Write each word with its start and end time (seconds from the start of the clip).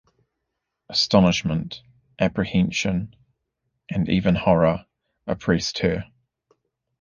Astonishment, 0.89 1.83
apprehension, 2.17 3.15
and 3.87 4.09
even 4.09 4.33
horror, 4.33 4.87
oppressed 5.27 5.77
her. 5.77 6.11